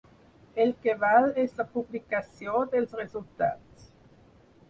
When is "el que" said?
0.63-0.95